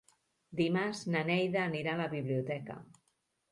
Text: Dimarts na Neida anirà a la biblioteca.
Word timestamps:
Dimarts 0.61 1.01
na 1.17 1.21
Neida 1.27 1.63
anirà 1.67 1.93
a 1.95 2.01
la 2.01 2.09
biblioteca. 2.17 2.81